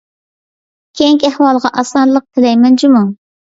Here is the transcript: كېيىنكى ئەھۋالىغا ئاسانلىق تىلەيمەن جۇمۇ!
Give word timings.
كېيىنكى 1.01 1.31
ئەھۋالىغا 1.31 1.73
ئاسانلىق 1.83 2.29
تىلەيمەن 2.33 2.83
جۇمۇ! 2.85 3.07